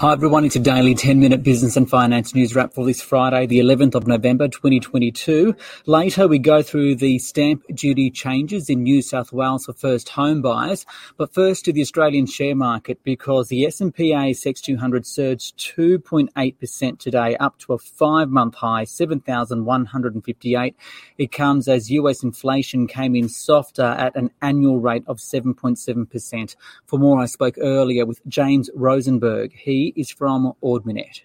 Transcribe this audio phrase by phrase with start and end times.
[0.00, 3.46] Hi everyone, it's a daily 10 minute business and finance news wrap for this Friday,
[3.46, 5.56] the 11th of November 2022.
[5.86, 10.40] Later we go through the stamp duty changes in New South Wales for first home
[10.40, 10.86] buyers.
[11.16, 17.34] But first to the Australian share market because the S&P ASX 200 surged 2.8% today
[17.38, 20.76] up to a five month high, 7,158.
[21.18, 26.54] It comes as US inflation came in softer at an annual rate of 7.7%.
[26.86, 29.52] For more, I spoke earlier with James Rosenberg.
[29.54, 31.22] He is from Ord Minnett.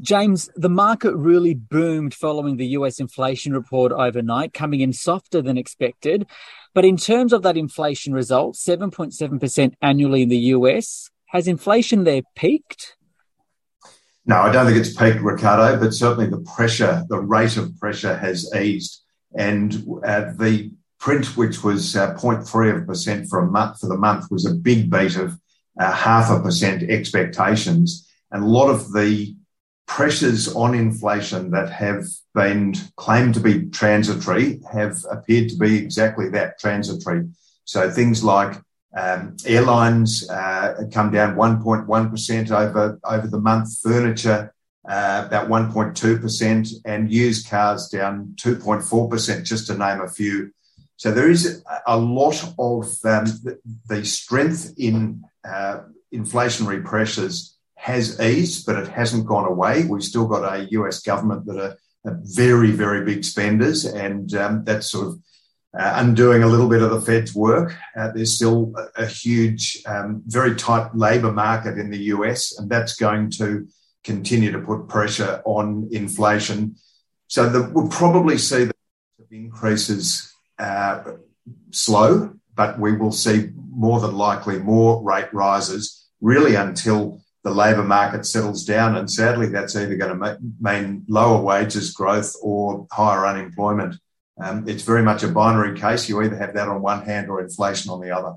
[0.00, 5.56] James, the market really boomed following the US inflation report overnight, coming in softer than
[5.56, 6.26] expected.
[6.74, 12.22] But in terms of that inflation result, 7.7% annually in the US, has inflation there
[12.34, 12.96] peaked?
[14.26, 18.16] No, I don't think it's peaked, Ricardo, but certainly the pressure, the rate of pressure
[18.16, 19.02] has eased.
[19.36, 23.96] And uh, the print, which was uh, 0.3 of percent for a month for the
[23.96, 25.38] month, was a big beat of
[25.78, 28.08] uh, half a percent expectations.
[28.30, 29.36] And a lot of the
[29.86, 36.28] pressures on inflation that have been claimed to be transitory have appeared to be exactly
[36.30, 37.28] that transitory.
[37.64, 38.60] So things like
[38.96, 44.54] um, airlines uh, come down 1.1% over, over the month, furniture
[44.88, 50.52] uh, about 1.2%, and used cars down 2.4%, just to name a few.
[50.96, 53.24] So there is a lot of um,
[53.88, 55.80] the strength in uh,
[56.12, 59.84] inflationary pressures has eased, but it hasn't gone away.
[59.84, 64.64] We've still got a US government that are, are very, very big spenders, and um,
[64.64, 65.20] that's sort of
[65.78, 67.76] uh, undoing a little bit of the Fed's work.
[67.96, 72.70] Uh, there's still a, a huge, um, very tight labour market in the US, and
[72.70, 73.66] that's going to
[74.04, 76.76] continue to put pressure on inflation.
[77.26, 78.74] So the, we'll probably see the
[79.30, 81.02] increases uh,
[81.70, 87.84] slow, but we will see more than likely more rate rises really until the labour
[87.84, 88.96] market settles down.
[88.96, 93.96] And sadly, that's either going to mean lower wages growth or higher unemployment.
[94.42, 96.08] Um, it's very much a binary case.
[96.08, 98.36] You either have that on one hand or inflation on the other.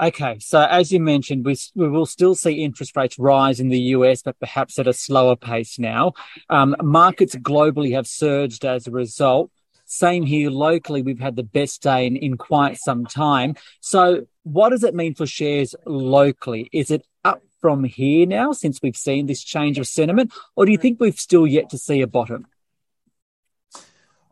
[0.00, 3.78] Okay, so as you mentioned, we, we will still see interest rates rise in the
[3.78, 6.12] US, but perhaps at a slower pace now.
[6.48, 9.50] Um, markets globally have surged as a result.
[9.92, 13.56] Same here locally, we've had the best day in, in quite some time.
[13.82, 16.70] So, what does it mean for shares locally?
[16.72, 20.72] Is it up from here now since we've seen this change of sentiment, or do
[20.72, 22.46] you think we've still yet to see a bottom?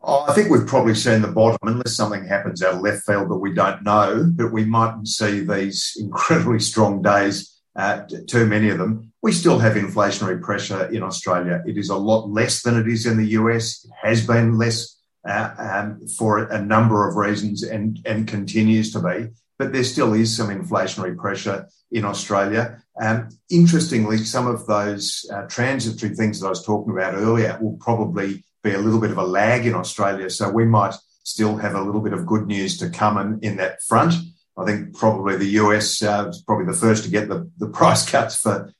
[0.01, 3.29] Oh, I think we've probably seen the bottom, unless something happens out of left field
[3.29, 4.31] that we don't know.
[4.33, 9.13] But we mightn't see these incredibly strong days, uh, too many of them.
[9.21, 11.61] We still have inflationary pressure in Australia.
[11.67, 13.85] It is a lot less than it is in the US.
[13.85, 18.99] It has been less uh, um, for a number of reasons and, and continues to
[18.99, 19.29] be.
[19.57, 22.81] But there still is some inflationary pressure in Australia.
[22.99, 27.77] Um, interestingly, some of those uh, transitory things that I was talking about earlier will
[27.77, 30.29] probably be a little bit of a lag in Australia.
[30.29, 33.57] So we might still have a little bit of good news to come in, in
[33.57, 34.15] that front.
[34.57, 38.09] I think probably the US uh, is probably the first to get the, the price
[38.09, 38.73] cuts for,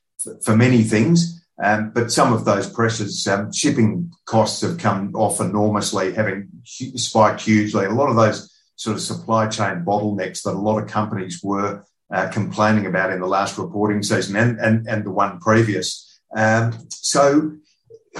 [0.43, 1.40] for many things.
[1.61, 7.41] Um, but some of those pressures, um, shipping costs have come off enormously, having spiked
[7.41, 7.85] hugely.
[7.85, 11.83] A lot of those sort of supply chain bottlenecks that a lot of companies were
[12.11, 16.19] uh, complaining about in the last reporting season and, and, and the one previous.
[16.35, 17.57] Um, so,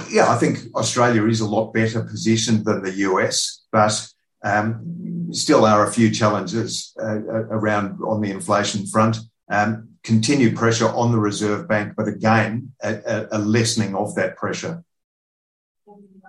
[0.08, 4.08] yeah, I think Australia is a lot better positioned than the US, but
[4.44, 7.20] um, still are a few challenges uh,
[7.50, 9.18] around on the inflation front.
[9.50, 14.82] Um, continued pressure on the Reserve Bank, but again, a, a, lessening of that pressure.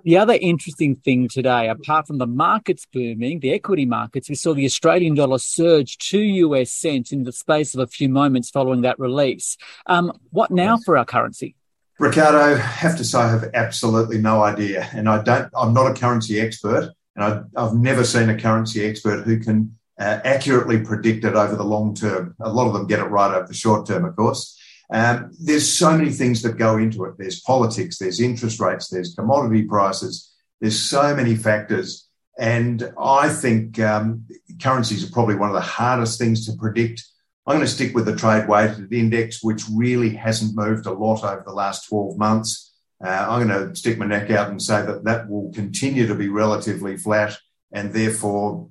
[0.04, 4.54] The other interesting thing today, apart from the markets booming, the equity markets, we saw
[4.54, 8.82] the Australian dollar surge two US cents in the space of a few moments following
[8.82, 9.58] that release.
[9.86, 11.56] Um, what now for our currency?
[12.00, 15.50] Ricardo, I have to say I have absolutely no idea, and I don't.
[15.56, 19.78] I'm not a currency expert, and I, I've never seen a currency expert who can
[20.00, 22.36] uh, accurately predicted over the long term.
[22.42, 24.60] A lot of them get it right over the short term, of course.
[24.92, 27.16] Um, there's so many things that go into it.
[27.18, 30.32] There's politics, there's interest rates, there's commodity prices,
[30.62, 32.08] there's so many factors.
[32.38, 34.26] And I think um,
[34.62, 37.04] currencies are probably one of the hardest things to predict.
[37.46, 41.24] I'm going to stick with the trade weighted index, which really hasn't moved a lot
[41.24, 42.74] over the last 12 months.
[43.04, 46.16] Uh, I'm going to stick my neck out and say that that will continue to
[46.16, 47.38] be relatively flat
[47.72, 48.70] and therefore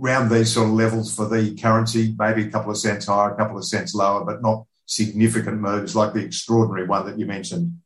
[0.00, 3.36] around these sort of levels for the currency, maybe a couple of cents higher, a
[3.36, 7.80] couple of cents lower, but not significant moves like the extraordinary one that you mentioned.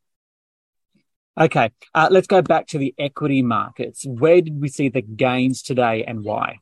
[1.39, 4.05] Okay, uh, let's go back to the equity markets.
[4.05, 6.59] Where did we see the gains today and why?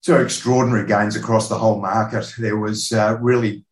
[0.00, 2.32] So extraordinary gains across the whole market.
[2.38, 3.66] There was uh, really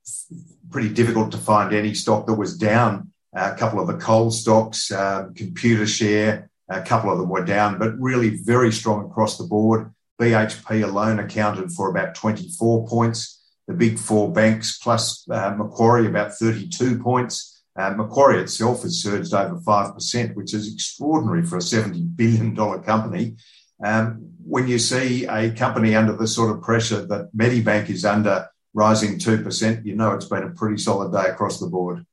[0.70, 3.12] pretty difficult to find any stock that was down.
[3.34, 7.78] Uh, a couple of the coal stocks, uh, Computershare, a couple of them were down,
[7.78, 9.92] but really very strong across the board.
[10.20, 13.42] BHP alone accounted for about 24 points.
[13.66, 17.62] The big four banks plus uh, Macquarie about 32 points.
[17.78, 23.36] Uh, Macquarie itself has surged over 5%, which is extraordinary for a $70 billion company.
[23.84, 28.48] Um, when you see a company under the sort of pressure that Medibank is under,
[28.74, 32.04] rising 2%, you know it's been a pretty solid day across the board.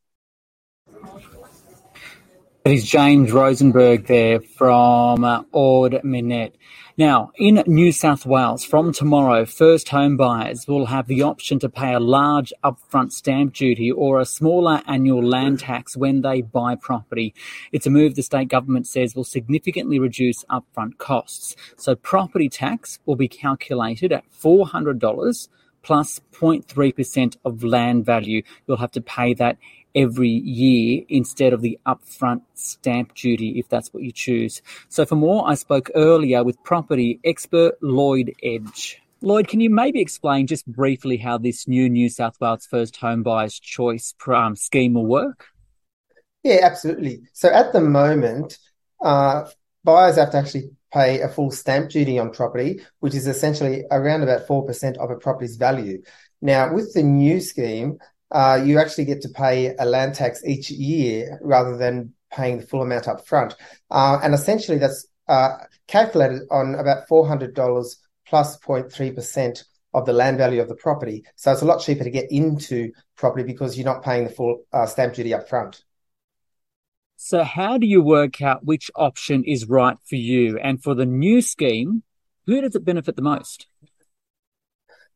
[2.65, 6.53] It is James Rosenberg there from uh, Ord Minnett.
[6.97, 11.69] Now, in New South Wales, from tomorrow, first home buyers will have the option to
[11.69, 16.73] pay a large upfront stamp duty or a smaller annual land tax when they buy
[16.73, 17.35] property.
[17.71, 21.55] It's a move the state government says will significantly reduce upfront costs.
[21.77, 25.49] So property tax will be calculated at $400
[25.83, 28.41] plus 0.3% of land value.
[28.65, 29.59] You'll have to pay that
[29.95, 34.61] every year instead of the upfront stamp duty if that's what you choose.
[34.89, 39.01] So for more, I spoke earlier with property expert Lloyd Edge.
[39.21, 43.23] Lloyd, can you maybe explain just briefly how this new New South Wales First Home
[43.23, 45.47] Buyers Choice um, scheme will work?
[46.43, 47.23] Yeah, absolutely.
[47.33, 48.59] So at the moment,
[49.03, 49.45] uh,
[49.83, 54.21] buyers have to actually pay a full stamp duty on property, which is essentially around
[54.21, 56.03] about 4% of a property's value.
[56.41, 57.97] Now, with the new scheme,
[58.35, 62.67] uh, you actually get to pay a land tax each year rather than paying the
[62.67, 63.55] full amount up front.
[63.89, 65.51] Uh, and essentially, that's uh,
[65.87, 67.95] calculated on about $400
[68.27, 71.23] plus 0.3% of the land value of the property.
[71.37, 74.65] So it's a lot cheaper to get into property because you're not paying the full
[74.73, 75.81] uh, stamp duty up front.
[77.15, 80.59] So, how do you work out which option is right for you?
[80.59, 82.03] And for the new scheme,
[82.45, 83.67] who does it benefit the most?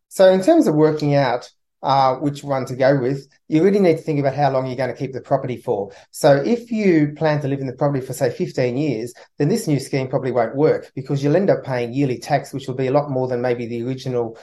[0.07, 3.97] So, in terms of working out uh, which one to go with, you really need
[3.97, 5.91] to think about how long you're going to keep the property for.
[6.11, 9.67] So if you plan to live in the property for say 15 years, then this
[9.67, 12.87] new scheme probably won't work because you'll end up paying yearly tax, which will be
[12.87, 14.37] a lot more than maybe the original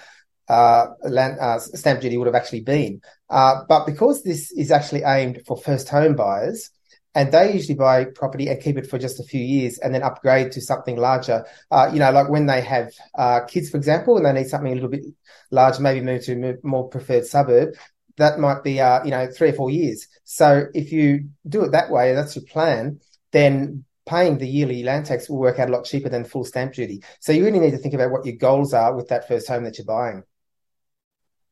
[0.48, 3.00] uh, land, uh, stamp duty would have actually been.
[3.28, 6.70] Uh, but because this is actually aimed for first home buyers,
[7.16, 10.02] and they usually buy property and keep it for just a few years and then
[10.02, 11.46] upgrade to something larger.
[11.70, 14.70] Uh, you know, like when they have uh, kids, for example, and they need something
[14.70, 15.06] a little bit
[15.50, 17.70] larger, maybe move to a more preferred suburb.
[18.18, 20.06] That might be, uh, you know, three or four years.
[20.24, 23.00] So if you do it that way, that's your plan,
[23.32, 26.74] then paying the yearly land tax will work out a lot cheaper than full stamp
[26.74, 27.02] duty.
[27.20, 29.64] So you really need to think about what your goals are with that first home
[29.64, 30.22] that you're buying.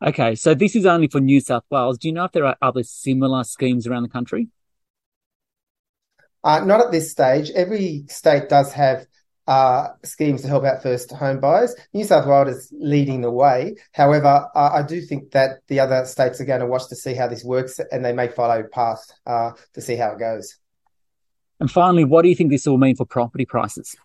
[0.04, 1.96] Okay, so this is only for New South Wales.
[1.96, 4.48] Do you know if there are other similar schemes around the country?
[6.44, 7.50] Uh, not at this stage.
[7.50, 9.06] Every state does have
[9.46, 11.74] uh, schemes to help out first home buyers.
[11.92, 13.76] New South Wales is leading the way.
[13.92, 17.14] However, uh, I do think that the other states are going to watch to see
[17.14, 20.56] how this works and they may follow path uh, to see how it goes.
[21.60, 23.96] And finally, what do you think this will mean for property prices?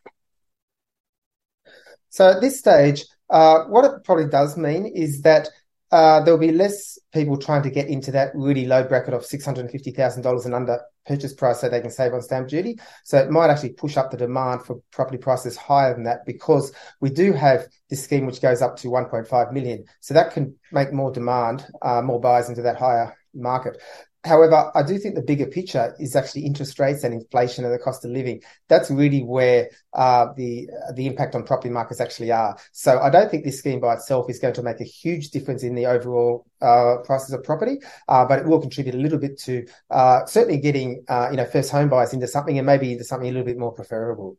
[2.09, 5.49] So at this stage, uh, what it probably does mean is that
[5.91, 10.45] uh, there'll be less people trying to get into that really low bracket of $650,000
[10.45, 12.79] and under purchase price so they can save on stamp duty.
[13.03, 16.71] So it might actually push up the demand for property prices higher than that because
[17.01, 19.85] we do have this scheme which goes up to 1.5 million.
[20.01, 23.81] So that can make more demand, uh, more buyers into that higher market.
[24.25, 27.79] However, I do think the bigger picture is actually interest rates and inflation and the
[27.79, 28.41] cost of living.
[28.67, 32.57] That's really where uh, the the impact on property markets actually are.
[32.73, 35.63] So I don't think this scheme by itself is going to make a huge difference
[35.63, 37.77] in the overall uh, prices of property,
[38.09, 41.45] uh, but it will contribute a little bit to uh, certainly getting uh, you know
[41.45, 44.37] first home buyers into something and maybe into something a little bit more preferable.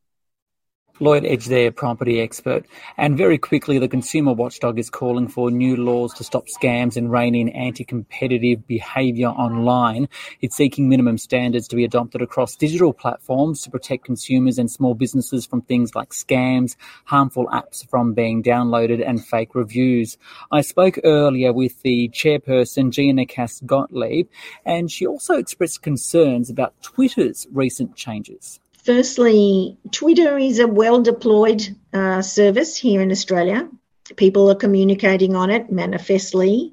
[1.02, 2.66] Lloyd Edge there, property expert.
[2.98, 7.10] And very quickly, the consumer watchdog is calling for new laws to stop scams and
[7.10, 10.10] rein in anti-competitive behaviour online.
[10.42, 14.92] It's seeking minimum standards to be adopted across digital platforms to protect consumers and small
[14.92, 16.76] businesses from things like scams,
[17.06, 20.18] harmful apps from being downloaded and fake reviews.
[20.52, 24.28] I spoke earlier with the chairperson, Gina Cass Gottlieb,
[24.66, 28.60] and she also expressed concerns about Twitter's recent changes.
[28.84, 33.68] Firstly, Twitter is a well deployed uh, service here in Australia.
[34.16, 36.72] People are communicating on it manifestly.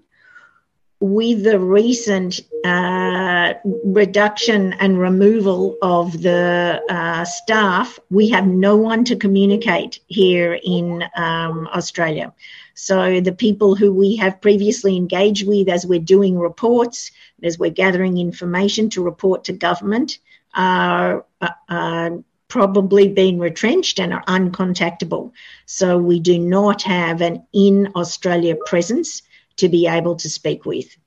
[1.00, 9.04] With the recent uh, reduction and removal of the uh, staff, we have no one
[9.04, 12.34] to communicate here in um, Australia.
[12.74, 17.12] So, the people who we have previously engaged with as we're doing reports,
[17.44, 20.20] as we're gathering information to report to government,
[20.58, 25.32] are, uh, are probably been retrenched and are uncontactable.
[25.66, 29.22] So we do not have an in Australia presence
[29.58, 30.98] to be able to speak with.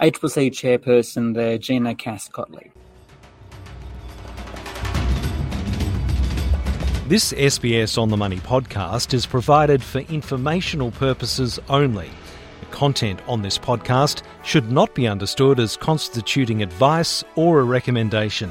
[0.00, 2.72] ACCC Chairperson there, Gina Cass-Gottlieb.
[7.08, 12.10] This SBS On the Money podcast is provided for informational purposes only.
[12.58, 18.50] The content on this podcast should not be understood as constituting advice or a recommendation.